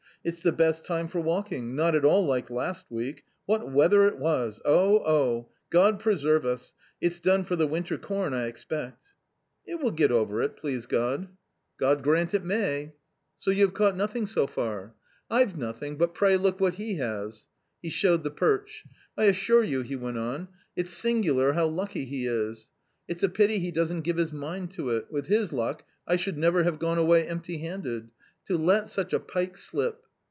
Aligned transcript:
it's 0.23 0.43
the 0.43 0.51
best 0.51 0.85
time 0.85 1.07
for 1.07 1.19
walking: 1.19 1.75
not 1.75 1.95
at 1.95 2.05
all 2.05 2.23
like 2.23 2.47
last 2.51 2.85
week; 2.91 3.25
what 3.47 3.71
weather 3.71 4.07
it 4.07 4.15
was, 4.19 4.61
oh, 4.63 4.97
oh! 4.99 5.49
God 5.71 5.99
preserve 5.99 6.45
us! 6.45 6.75
It's 7.01 7.19
done 7.21 7.43
for 7.43 7.55
the 7.55 7.65
winter 7.65 7.97
corn, 7.97 8.31
I 8.31 8.45
expect."" 8.45 9.15
It 9.65 9.79
will 9.81 9.89
get 9.89 10.11
over 10.11 10.43
it, 10.43 10.57
please 10.57 10.85
God." 10.85 11.21
2o8 11.21 11.23
A 11.23 11.25
COMMON 11.25 11.37
STORY 11.39 11.75
God 11.95 12.03
grant 12.03 12.33
it 12.35 12.43
may!" 12.45 12.93
So 13.39 13.49
you 13.49 13.61
have 13.65 13.73
caught 13.73 13.97
nothing 13.97 14.27
so 14.27 14.45
far!"" 14.45 14.93
I've 15.31 15.57
nothing, 15.57 15.97
but 15.97 16.13
pray 16.13 16.37
look 16.37 16.59
what 16.59 16.75
he 16.75 16.97
has/' 16.99 17.45
He 17.81 17.89
showed 17.89 18.23
the 18.23 18.29
perch." 18.29 18.83
I 19.17 19.23
assure 19.23 19.63
you," 19.63 19.81
he 19.81 19.95
went 19.95 20.19
on, 20.19 20.41
u 20.41 20.47
it's 20.75 20.93
singular 20.93 21.53
how 21.53 21.65
lucky 21.65 22.05
he 22.05 22.27
is! 22.27 22.69
It's 23.07 23.23
a 23.23 23.27
pity 23.29 23.57
he 23.57 23.71
doesn't 23.71 24.01
give 24.01 24.17
his 24.17 24.31
mind 24.31 24.69
to 24.73 24.91
it; 24.91 25.07
with 25.11 25.25
his 25.25 25.51
luck 25.51 25.83
I 26.07 26.15
should 26.15 26.37
never 26.37 26.61
have 26.61 26.77
gone 26.77 26.99
away 26.99 27.27
empty 27.27 27.57
handed. 27.57 28.11
To 28.45 28.55
let 28.55 28.87
such 28.91 29.13
a 29.13 29.19
pike 29.19 29.57
slip 29.57 30.05